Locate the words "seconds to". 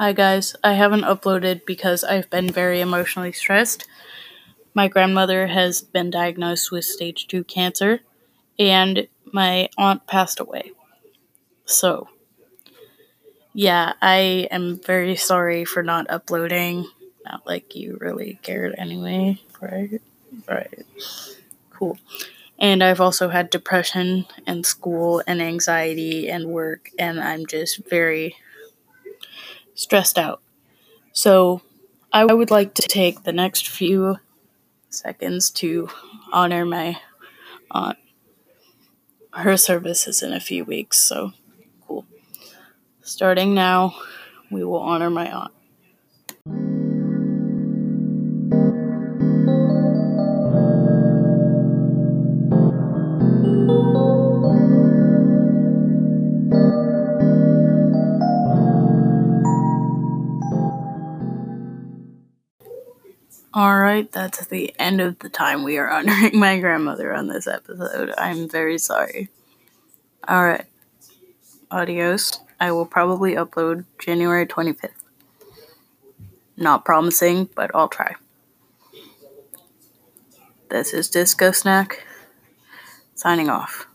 34.90-35.88